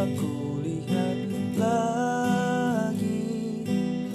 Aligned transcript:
aku 0.00 0.64
lihat 0.64 1.18
lagi 1.60 3.20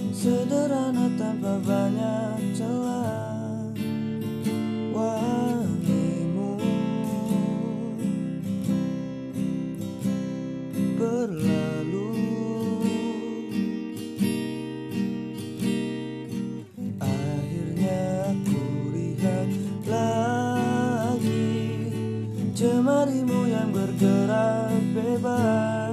Sederhana 0.09 1.13
tanpa 1.13 1.61
banyak 1.61 2.57
celah. 2.57 3.69
Wangimu 4.89 6.57
berlalu. 10.97 12.17
Akhirnya 16.97 18.33
aku 18.33 18.61
lihat 18.89 19.49
lagi 19.85 21.53
Jemarimu 22.57 23.45
yang 23.51 23.69
bergerak 23.69 24.74
baby. 24.95 25.84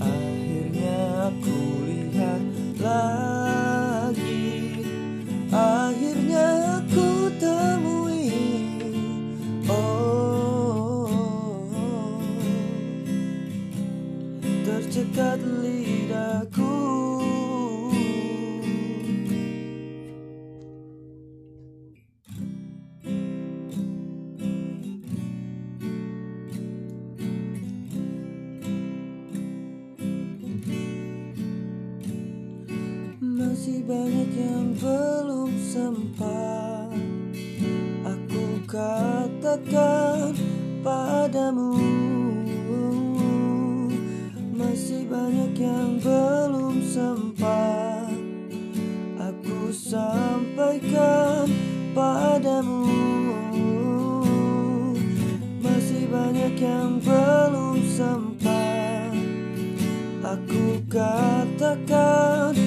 Akhirnya 0.00 0.96
aku 1.28 1.58
lihat 1.84 2.40
lagi. 2.80 4.48
Akhirnya 5.52 6.80
aku 6.80 7.28
temui. 7.36 8.32
Oh 9.68 11.12
Tercekat 14.64 15.44
lidahku 15.44 17.01
Masih 33.62 33.86
banyak 33.86 34.30
yang 34.42 34.74
belum 34.74 35.54
sempat 35.54 36.90
Aku 38.02 38.58
katakan 38.66 40.34
padamu. 40.82 41.78
Masih 44.50 45.06
banyak 45.06 45.54
yang 45.62 45.94
belum 46.02 46.82
sempat 46.82 48.10
Aku 49.30 49.70
sampaikan 49.70 51.46
padamu. 51.94 52.90
Masih 55.62 56.10
banyak 56.10 56.58
yang 56.58 56.98
belum 56.98 57.78
sempat 57.94 59.14
Aku 60.26 60.82
katakan 60.90 62.61